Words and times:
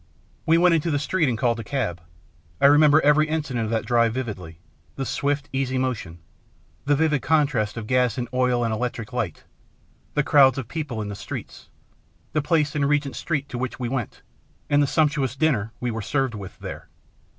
We 0.47 0.57
went 0.57 0.73
into 0.73 0.89
the 0.89 0.97
street 0.97 1.29
and 1.29 1.37
called 1.37 1.59
a 1.59 1.63
cab. 1.63 2.01
I 2.59 2.65
remember 2.65 3.01
every 3.01 3.27
incident 3.27 3.65
of 3.65 3.69
that 3.69 3.85
drive 3.85 4.15
vividly, 4.15 4.57
the 4.95 5.05
swift, 5.05 5.47
easy 5.53 5.77
motion, 5.77 6.17
the 6.85 6.95
vivid 6.95 7.21
contrast 7.21 7.77
of 7.77 7.85
gas 7.85 8.17
and 8.17 8.27
oil 8.33 8.63
and 8.63 8.73
electric 8.73 9.13
light, 9.13 9.43
the 10.15 10.23
crowds 10.23 10.57
of 10.57 10.67
people 10.67 11.03
in 11.03 11.09
the 11.09 11.13
streets, 11.15 11.69
the 12.33 12.41
place 12.41 12.75
in 12.75 12.83
Regent 12.85 13.15
Street 13.15 13.47
to 13.49 13.59
which 13.59 13.79
we 13.79 13.89
went, 13.89 14.23
and 14.71 14.81
the 14.81 14.87
sumptuous 14.87 15.35
dinner 15.35 15.71
we 15.79 15.91
were 15.91 16.01
served 16.01 16.33
with 16.33 16.57
there. 16.57 16.87